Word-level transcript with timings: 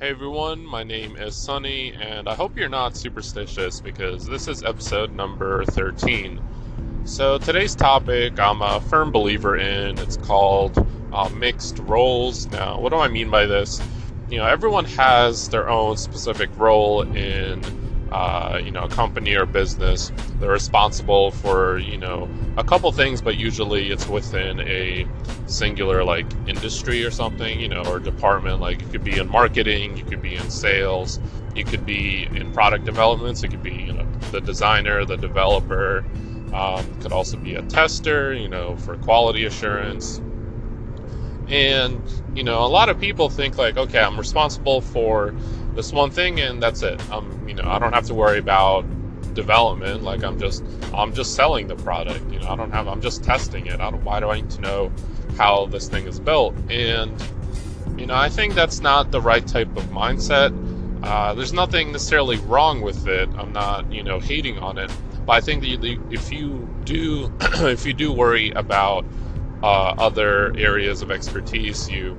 Hey 0.00 0.10
everyone, 0.10 0.64
my 0.64 0.84
name 0.84 1.16
is 1.16 1.34
Sunny, 1.34 1.92
and 1.92 2.28
I 2.28 2.34
hope 2.36 2.56
you're 2.56 2.68
not 2.68 2.96
superstitious 2.96 3.80
because 3.80 4.24
this 4.26 4.46
is 4.46 4.62
episode 4.62 5.12
number 5.12 5.64
13. 5.64 6.40
So, 7.02 7.36
today's 7.36 7.74
topic 7.74 8.38
I'm 8.38 8.62
a 8.62 8.80
firm 8.82 9.10
believer 9.10 9.56
in. 9.56 9.98
It's 9.98 10.16
called 10.16 10.86
uh, 11.12 11.28
mixed 11.30 11.80
roles. 11.80 12.46
Now, 12.46 12.78
what 12.78 12.90
do 12.90 12.98
I 12.98 13.08
mean 13.08 13.28
by 13.28 13.46
this? 13.46 13.82
You 14.30 14.38
know, 14.38 14.46
everyone 14.46 14.84
has 14.84 15.48
their 15.48 15.68
own 15.68 15.96
specific 15.96 16.50
role 16.56 17.02
in 17.02 17.60
uh, 18.10 18.60
you 18.64 18.70
know, 18.70 18.84
a 18.84 18.88
company 18.88 19.34
or 19.34 19.46
business. 19.46 20.12
They're 20.40 20.50
responsible 20.50 21.30
for, 21.30 21.78
you 21.78 21.98
know, 21.98 22.28
a 22.56 22.64
couple 22.64 22.90
things, 22.92 23.20
but 23.20 23.36
usually 23.36 23.90
it's 23.90 24.08
within 24.08 24.60
a 24.60 25.06
singular 25.46 26.04
like 26.04 26.26
industry 26.46 27.04
or 27.04 27.10
something, 27.10 27.60
you 27.60 27.68
know, 27.68 27.82
or 27.82 28.00
department. 28.00 28.60
Like 28.60 28.80
you 28.80 28.88
could 28.88 29.04
be 29.04 29.18
in 29.18 29.28
marketing, 29.28 29.96
you 29.96 30.04
could 30.04 30.22
be 30.22 30.36
in 30.36 30.50
sales, 30.50 31.20
you 31.54 31.64
could 31.64 31.84
be 31.84 32.28
in 32.34 32.52
product 32.52 32.84
developments, 32.84 33.42
it 33.42 33.48
could 33.48 33.62
be, 33.62 33.74
you 33.74 33.92
know, 33.92 34.06
the 34.32 34.40
designer, 34.40 35.04
the 35.04 35.16
developer. 35.16 36.04
Um, 36.52 36.98
could 37.00 37.12
also 37.12 37.36
be 37.36 37.56
a 37.56 37.62
tester, 37.62 38.32
you 38.32 38.48
know, 38.48 38.74
for 38.78 38.96
quality 38.96 39.44
assurance. 39.44 40.22
And 41.48 42.00
you 42.34 42.42
know, 42.42 42.64
a 42.64 42.68
lot 42.68 42.88
of 42.88 42.98
people 42.98 43.28
think 43.28 43.58
like, 43.58 43.76
okay, 43.76 44.00
I'm 44.00 44.18
responsible 44.18 44.80
for 44.80 45.34
this 45.78 45.92
one 45.92 46.10
thing 46.10 46.40
and 46.40 46.60
that's 46.60 46.82
it. 46.82 47.00
I'm, 47.08 47.48
you 47.48 47.54
know, 47.54 47.62
I 47.64 47.78
don't 47.78 47.92
have 47.92 48.06
to 48.06 48.14
worry 48.14 48.40
about 48.40 48.84
development. 49.32 50.02
Like 50.02 50.24
I'm 50.24 50.36
just, 50.36 50.64
I'm 50.92 51.14
just 51.14 51.36
selling 51.36 51.68
the 51.68 51.76
product. 51.76 52.28
You 52.32 52.40
know, 52.40 52.48
I 52.48 52.56
don't 52.56 52.72
have, 52.72 52.88
I'm 52.88 53.00
just 53.00 53.22
testing 53.22 53.66
it. 53.66 53.80
I 53.80 53.88
don't, 53.88 54.02
why 54.02 54.18
do 54.18 54.28
I 54.28 54.40
need 54.40 54.50
to 54.50 54.60
know 54.60 54.92
how 55.36 55.66
this 55.66 55.88
thing 55.88 56.08
is 56.08 56.18
built? 56.18 56.56
And, 56.68 57.12
you 57.96 58.06
know, 58.06 58.16
I 58.16 58.28
think 58.28 58.54
that's 58.54 58.80
not 58.80 59.12
the 59.12 59.20
right 59.20 59.46
type 59.46 59.68
of 59.76 59.84
mindset. 59.84 60.52
Uh, 61.04 61.34
there's 61.34 61.52
nothing 61.52 61.92
necessarily 61.92 62.38
wrong 62.38 62.80
with 62.80 63.06
it. 63.06 63.28
I'm 63.38 63.52
not, 63.52 63.92
you 63.92 64.02
know, 64.02 64.18
hating 64.18 64.58
on 64.58 64.78
it. 64.78 64.90
But 65.26 65.34
I 65.34 65.40
think 65.40 65.62
that 65.62 66.00
if 66.10 66.32
you 66.32 66.68
do, 66.82 67.32
if 67.40 67.86
you 67.86 67.92
do 67.92 68.12
worry 68.12 68.50
about 68.50 69.04
uh, 69.62 69.94
other 69.96 70.52
areas 70.58 71.02
of 71.02 71.12
expertise, 71.12 71.88
you 71.88 72.18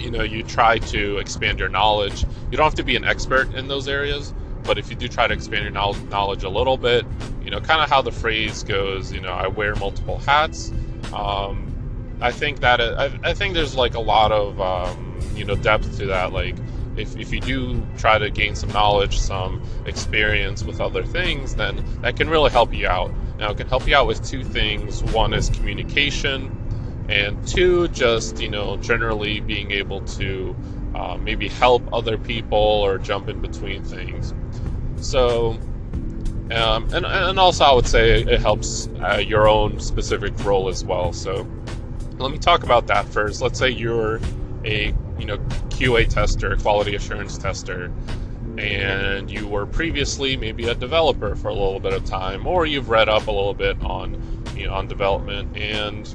you 0.00 0.10
know 0.10 0.22
you 0.22 0.42
try 0.42 0.78
to 0.78 1.18
expand 1.18 1.58
your 1.58 1.68
knowledge. 1.68 2.24
You 2.50 2.56
don't 2.56 2.64
have 2.64 2.74
to 2.74 2.84
be 2.84 2.96
an 2.96 3.04
expert 3.04 3.54
in 3.54 3.68
those 3.68 3.88
areas 3.88 4.32
but 4.64 4.76
if 4.76 4.90
you 4.90 4.96
do 4.96 5.08
try 5.08 5.26
to 5.26 5.32
expand 5.32 5.62
your 5.62 5.72
knowledge 5.72 6.42
a 6.44 6.48
little 6.48 6.76
bit 6.76 7.06
you 7.42 7.50
know 7.50 7.60
kind 7.60 7.80
of 7.80 7.88
how 7.88 8.02
the 8.02 8.12
phrase 8.12 8.62
goes 8.62 9.12
you 9.12 9.20
know 9.20 9.30
i 9.32 9.48
wear 9.48 9.74
multiple 9.76 10.18
hats. 10.18 10.70
Um, 11.14 11.72
i 12.20 12.30
think 12.30 12.60
that 12.60 12.80
I, 12.80 13.18
I, 13.22 13.32
think 13.34 13.54
there's 13.54 13.74
like 13.74 13.94
a 13.94 14.00
lot 14.00 14.30
of 14.30 14.60
um, 14.60 15.18
you 15.34 15.44
know 15.44 15.54
depth 15.54 15.96
to 15.98 16.06
that. 16.06 16.32
Like 16.32 16.56
if, 16.96 17.16
if 17.16 17.32
you 17.32 17.40
do 17.40 17.86
try 17.96 18.18
to 18.18 18.28
gain 18.28 18.54
some 18.54 18.70
knowledge 18.70 19.18
some 19.18 19.62
experience 19.86 20.64
with 20.64 20.80
other 20.80 21.04
things 21.04 21.54
then 21.54 21.82
that 22.02 22.16
can 22.16 22.28
really 22.28 22.50
help 22.50 22.74
you 22.74 22.86
out. 22.86 23.10
Now 23.38 23.52
it 23.52 23.56
can 23.56 23.68
help 23.68 23.86
you 23.86 23.96
out 23.96 24.06
with 24.06 24.22
two 24.26 24.44
things. 24.44 25.02
One 25.04 25.32
is 25.32 25.48
communication 25.48 26.54
and 27.08 27.46
two, 27.46 27.88
just 27.88 28.40
you 28.40 28.48
know, 28.48 28.76
generally 28.76 29.40
being 29.40 29.70
able 29.70 30.02
to 30.02 30.54
uh, 30.94 31.16
maybe 31.16 31.48
help 31.48 31.82
other 31.92 32.18
people 32.18 32.58
or 32.58 32.98
jump 32.98 33.28
in 33.28 33.40
between 33.40 33.82
things. 33.82 34.34
So, 34.96 35.58
um, 36.50 36.88
and 36.92 37.06
and 37.06 37.38
also 37.38 37.64
I 37.64 37.72
would 37.72 37.86
say 37.86 38.22
it 38.22 38.40
helps 38.40 38.88
uh, 39.00 39.22
your 39.24 39.48
own 39.48 39.80
specific 39.80 40.38
role 40.44 40.68
as 40.68 40.84
well. 40.84 41.12
So, 41.12 41.46
let 42.18 42.30
me 42.30 42.38
talk 42.38 42.62
about 42.62 42.86
that 42.88 43.06
first. 43.06 43.40
Let's 43.40 43.58
say 43.58 43.70
you're 43.70 44.20
a 44.64 44.94
you 45.18 45.26
know 45.26 45.38
QA 45.70 46.08
tester, 46.08 46.56
quality 46.56 46.94
assurance 46.94 47.38
tester, 47.38 47.92
and 48.58 49.30
you 49.30 49.46
were 49.46 49.66
previously 49.66 50.36
maybe 50.36 50.68
a 50.68 50.74
developer 50.74 51.36
for 51.36 51.48
a 51.48 51.54
little 51.54 51.80
bit 51.80 51.94
of 51.94 52.04
time, 52.04 52.46
or 52.46 52.66
you've 52.66 52.90
read 52.90 53.08
up 53.08 53.28
a 53.28 53.30
little 53.30 53.54
bit 53.54 53.80
on 53.82 54.20
you 54.56 54.66
know 54.66 54.74
on 54.74 54.88
development 54.88 55.56
and 55.56 56.14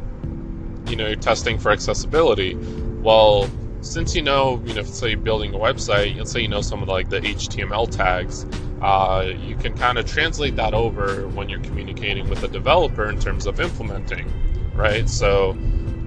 you 0.87 0.95
know, 0.95 1.15
testing 1.15 1.57
for 1.57 1.71
accessibility. 1.71 2.55
Well, 3.01 3.49
since 3.81 4.15
you 4.15 4.21
know, 4.21 4.61
you 4.65 4.73
know, 4.73 4.83
say 4.83 5.15
building 5.15 5.53
a 5.53 5.57
website, 5.57 6.17
let's 6.17 6.31
say 6.31 6.41
you 6.41 6.47
know 6.47 6.61
some 6.61 6.81
of 6.81 6.87
like 6.87 7.09
the 7.09 7.19
HTML 7.19 7.89
tags, 7.89 8.45
uh, 8.81 9.33
you 9.45 9.55
can 9.55 9.77
kind 9.77 9.97
of 9.97 10.05
translate 10.05 10.55
that 10.55 10.73
over 10.73 11.27
when 11.29 11.49
you're 11.49 11.61
communicating 11.61 12.29
with 12.29 12.43
a 12.43 12.47
developer 12.47 13.09
in 13.09 13.19
terms 13.19 13.45
of 13.45 13.59
implementing, 13.59 14.31
right? 14.73 15.09
So, 15.09 15.51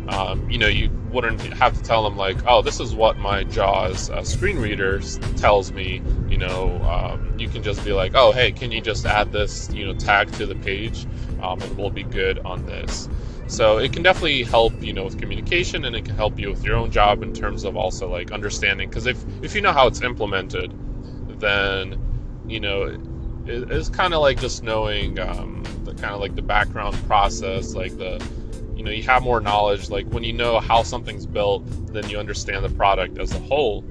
um, 0.09 0.47
you 0.48 0.59
know, 0.59 0.69
you 0.69 0.91
wouldn't 1.10 1.41
have 1.54 1.75
to 1.75 1.82
tell 1.82 2.04
them 2.04 2.16
like, 2.16 2.36
oh, 2.47 2.62
this 2.62 2.81
is 2.81 2.94
what 2.94 3.19
my 3.19 3.44
JAWS 3.44 4.10
uh, 4.10 4.22
screen 4.22 4.59
reader 4.59 5.00
tells 5.36 5.72
me. 5.72 6.03
You 6.28 6.38
know, 6.38 6.82
um, 6.82 7.34
you 7.38 7.48
can 7.48 7.62
just 7.62 7.84
be 7.84 7.92
like, 7.92 8.12
oh, 8.15 8.32
hey, 8.32 8.53
can 8.53 8.72
you 8.72 8.81
just 8.81 9.06
add 9.06 9.32
this, 9.32 9.70
you 9.72 9.86
know, 9.86 9.94
tag 9.94 10.31
to 10.32 10.47
the 10.47 10.56
page, 10.56 11.06
um, 11.42 11.60
and 11.60 11.76
we'll 11.76 11.91
be 11.91 12.03
good 12.03 12.38
on 12.41 12.65
this. 12.66 13.09
So 13.48 13.78
it 13.78 13.92
can 13.92 14.02
definitely 14.02 14.42
help, 14.42 14.82
you 14.82 14.92
know, 14.92 15.04
with 15.04 15.18
communication, 15.18 15.84
and 15.84 15.94
it 15.94 16.04
can 16.04 16.16
help 16.16 16.38
you 16.38 16.50
with 16.50 16.64
your 16.64 16.76
own 16.76 16.90
job 16.90 17.22
in 17.22 17.32
terms 17.32 17.64
of 17.64 17.76
also 17.76 18.10
like 18.10 18.32
understanding. 18.32 18.88
Because 18.88 19.06
if 19.06 19.22
if 19.42 19.54
you 19.54 19.60
know 19.60 19.72
how 19.72 19.86
it's 19.86 20.02
implemented, 20.02 20.72
then 21.40 22.44
you 22.48 22.58
know 22.58 22.84
it, 23.46 23.70
it's 23.70 23.88
kind 23.88 24.14
of 24.14 24.20
like 24.20 24.40
just 24.40 24.62
knowing 24.62 25.18
um, 25.20 25.62
the 25.84 25.94
kind 25.94 26.12
of 26.12 26.20
like 26.20 26.34
the 26.34 26.42
background 26.42 26.96
process, 27.06 27.74
like 27.74 27.96
the 27.96 28.24
you 28.74 28.82
know 28.82 28.90
you 28.90 29.04
have 29.04 29.22
more 29.22 29.40
knowledge. 29.40 29.90
Like 29.90 30.06
when 30.08 30.24
you 30.24 30.32
know 30.32 30.58
how 30.58 30.82
something's 30.82 31.26
built, 31.26 31.64
then 31.92 32.08
you 32.08 32.18
understand 32.18 32.64
the 32.64 32.70
product 32.70 33.18
as 33.18 33.32
a 33.32 33.38
whole 33.40 33.84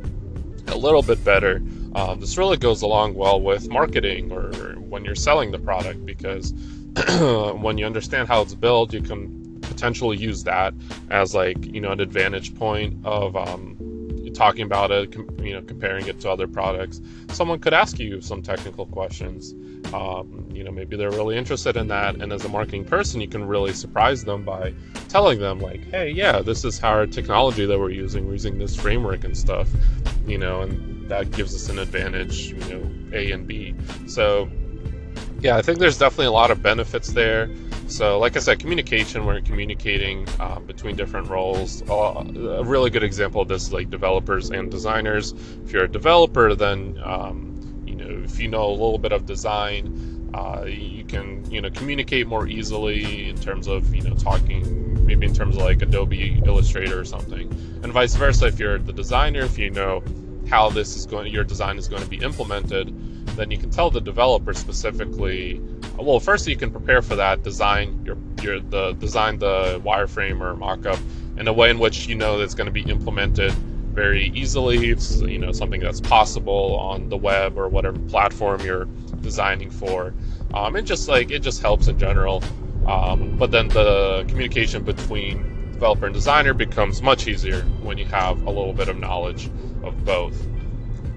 a 0.68 0.78
little 0.78 1.02
bit 1.02 1.24
better. 1.24 1.62
Um, 1.96 2.20
this 2.20 2.38
really 2.38 2.58
goes 2.58 2.82
along 2.82 3.14
well 3.14 3.40
with 3.40 3.70
marketing 3.70 4.32
or 4.32 4.52
when 4.80 5.06
you're 5.06 5.16
selling 5.16 5.52
the 5.52 5.60
product 5.60 6.06
because 6.06 6.52
when 7.20 7.78
you 7.78 7.86
understand 7.86 8.28
how 8.28 8.42
it's 8.42 8.54
built, 8.54 8.94
you 8.94 9.02
can 9.02 9.45
potentially 9.76 10.18
use 10.18 10.44
that 10.44 10.74
as 11.10 11.36
like 11.36 11.66
you 11.66 11.82
know 11.82 11.92
an 11.92 12.00
advantage 12.00 12.56
point 12.56 12.98
of 13.06 13.36
um, 13.36 13.76
talking 14.36 14.64
about 14.64 14.92
it, 14.92 15.12
com- 15.12 15.30
you 15.42 15.54
know, 15.54 15.62
comparing 15.62 16.08
it 16.08 16.20
to 16.20 16.30
other 16.30 16.48
products. 16.48 17.02
Someone 17.30 17.60
could 17.60 17.74
ask 17.74 17.98
you 18.00 18.22
some 18.22 18.42
technical 18.42 18.86
questions. 18.86 19.54
Um, 19.94 20.48
you 20.54 20.64
know, 20.64 20.72
maybe 20.72 20.98
they're 20.98 21.12
really 21.12 21.38
interested 21.38 21.78
in 21.78 21.88
that, 21.88 22.16
and 22.16 22.32
as 22.32 22.46
a 22.46 22.50
marketing 22.50 22.86
person, 22.86 23.22
you 23.22 23.28
can 23.28 23.48
really 23.48 23.74
surprise 23.74 24.24
them 24.24 24.44
by 24.44 24.74
telling 25.10 25.40
them 25.40 25.60
like, 25.60 25.84
"Hey, 25.90 26.10
yeah, 26.10 26.42
this 26.42 26.66
is 26.66 26.78
how 26.78 26.90
our 26.90 27.08
technology 27.08 27.66
that 27.66 27.80
we're 27.80 27.92
using. 27.92 28.26
We're 28.26 28.34
using 28.34 28.58
this 28.58 28.76
framework 28.76 29.24
and 29.24 29.38
stuff." 29.38 29.70
You 30.28 30.38
know, 30.38 30.62
and 30.62 31.10
that 31.10 31.32
gives 31.32 31.56
us 31.56 31.70
an 31.70 31.80
advantage. 31.80 32.50
You 32.50 32.66
know, 32.72 32.92
A 33.14 33.32
and 33.32 33.48
B. 33.48 33.76
So, 34.08 34.50
yeah, 35.40 35.58
I 35.58 35.62
think 35.62 35.80
there's 35.80 35.98
definitely 35.98 36.28
a 36.28 36.32
lot 36.32 36.52
of 36.52 36.62
benefits 36.62 37.10
there. 37.10 37.50
So, 37.88 38.18
like 38.18 38.36
I 38.36 38.40
said, 38.40 38.60
communication, 38.60 39.26
we're 39.26 39.42
communicating 39.42 40.28
uh, 40.40 40.60
between 40.60 40.96
different 40.96 41.30
roles. 41.30 41.88
Uh, 41.88 42.24
a 42.58 42.64
really 42.64 42.90
good 42.90 43.04
example 43.04 43.42
of 43.42 43.48
this 43.48 43.64
is 43.64 43.74
like 43.74 43.92
developers 43.92 44.50
and 44.50 44.72
designers. 44.72 45.34
If 45.64 45.72
you're 45.72 45.84
a 45.84 45.92
developer, 45.92 46.56
then, 46.56 47.00
um, 47.04 47.84
you 47.86 47.96
know, 47.96 48.24
if 48.24 48.40
you 48.40 48.48
know 48.48 48.66
a 48.66 48.72
little 48.72 48.98
bit 48.98 49.12
of 49.12 49.28
design, 49.28 50.32
uh, 50.34 50.64
you 50.66 51.04
can, 51.06 51.50
you 51.52 51.62
know, 51.62 51.70
communicate 51.70 52.28
more 52.28 52.48
easily 52.48 53.30
in 53.30 53.38
terms 53.38 53.68
of, 53.68 53.94
you 53.94 54.02
know, 54.02 54.16
talking, 54.16 55.06
maybe 55.06 55.28
in 55.28 55.34
terms 55.34 55.56
of 55.56 55.62
like 55.62 55.82
Adobe 55.84 56.42
Illustrator 56.44 57.00
or 57.00 57.06
something. 57.06 57.48
And 57.84 57.94
vice 57.94 58.16
versa, 58.16 58.48
if 58.48 58.60
you're 58.60 58.80
the 58.80 58.94
designer, 58.94 59.42
if 59.42 59.60
you 59.60 59.70
know 59.70 60.04
how 60.50 60.70
this 60.72 60.96
is 60.96 61.06
going, 61.06 61.32
your 61.32 61.44
design 61.44 61.78
is 61.78 61.88
going 61.88 62.02
to 62.02 62.10
be 62.10 62.18
implemented, 62.18 62.94
then 63.38 63.52
you 63.52 63.58
can 63.58 63.70
tell 63.70 63.92
the 63.92 64.02
developer 64.02 64.54
specifically 64.54 65.62
well, 65.98 66.20
first 66.20 66.48
you 66.48 66.56
can 66.56 66.72
prepare 66.72 67.02
for 67.02 67.16
that, 67.16 67.44
design 67.44 68.04
your 68.06 68.18
your 68.42 68.60
the 68.60 68.94
design 68.94 69.40
the 69.40 69.82
wireframe 69.84 70.42
or 70.42 70.56
mockup 70.56 71.00
in 71.38 71.48
a 71.48 71.54
way 71.54 71.70
in 71.70 71.80
which 71.80 72.08
you 72.08 72.16
know 72.16 72.38
that's 72.38 72.54
going 72.54 72.66
to 72.66 72.72
be 72.72 72.84
implemented 72.90 73.52
very 73.94 74.30
easily. 74.36 74.90
It's 74.90 75.22
you 75.22 75.40
know 75.40 75.52
something 75.52 75.82
that's 75.82 76.02
possible 76.02 76.78
on 76.78 77.10
the 77.10 77.18
web 77.18 77.58
or 77.58 77.70
whatever 77.70 77.98
platform 78.00 78.62
you're 78.62 78.86
designing 79.22 79.72
for. 79.72 80.14
Um, 80.54 80.76
it 80.76 80.84
just 80.84 81.08
like 81.08 81.32
it 81.32 81.40
just 81.40 81.62
helps 81.62 81.88
in 81.88 81.98
general. 81.98 82.44
Um, 82.86 83.36
but 83.38 83.52
then 83.52 83.68
the 83.70 84.26
communication 84.28 84.84
between 84.84 85.72
developer 85.72 86.06
and 86.06 86.14
designer 86.14 86.54
becomes 86.54 87.02
much 87.02 87.28
easier 87.28 87.62
when 87.82 87.98
you 87.98 88.06
have 88.06 88.42
a 88.44 88.50
little 88.50 88.74
bit 88.74 88.90
of 88.90 88.98
knowledge 88.98 89.50
of 89.84 90.06
both. 90.06 90.48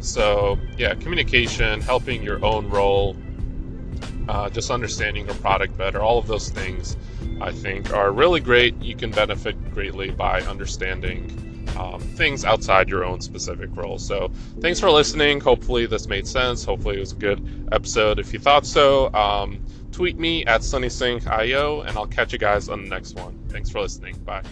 So 0.01 0.59
yeah, 0.77 0.95
communication, 0.95 1.81
helping 1.81 2.23
your 2.23 2.45
own 2.45 2.69
role 2.71 3.17
uh, 4.29 4.51
just 4.51 4.71
understanding 4.71 5.27
your 5.27 5.35
product 5.37 5.77
better, 5.77 6.01
all 6.01 6.19
of 6.19 6.27
those 6.27 6.51
things 6.51 6.97
I 7.41 7.53
think 7.53 7.93
are 7.93 8.13
really 8.13 8.41
great. 8.41 8.81
You 8.81 8.95
can 8.95 9.11
benefit 9.11 9.73
greatly 9.73 10.11
by 10.11 10.43
understanding 10.43 11.45
um, 11.79 12.01
things 12.01 12.45
outside 12.45 12.89
your 12.89 13.05
own 13.05 13.21
specific 13.21 13.75
role. 13.77 13.99
So, 13.99 14.31
thanks 14.61 14.81
for 14.81 14.91
listening. 14.91 15.41
Hopefully, 15.41 15.87
this 15.87 16.09
made 16.09 16.27
sense. 16.27 16.65
Hopefully, 16.65 16.97
it 16.97 17.01
was 17.01 17.13
a 17.13 17.17
good 17.17 17.69
episode. 17.73 18.19
If 18.19 18.33
you 18.33 18.39
thought 18.39 18.67
so, 18.67 19.13
um, 19.15 19.65
tweet 19.93 20.19
me 20.19 20.45
at 20.47 20.63
SunnySync.io, 20.63 21.81
and 21.83 21.97
I'll 21.97 22.07
catch 22.07 22.33
you 22.33 22.39
guys 22.39 22.69
on 22.69 22.83
the 22.83 22.89
next 22.89 23.17
one. 23.17 23.39
Thanks 23.49 23.71
for 23.71 23.81
listening. 23.81 24.17
Bye. 24.19 24.43